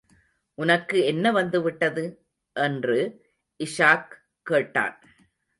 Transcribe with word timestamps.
உனக்கு 0.53 1.05
என்ன 1.05 1.31
வந்துவிட்டது? 1.31 2.25
என்று 2.53 3.21
இஷாக் 3.63 4.11
கேட்டான். 4.43 5.01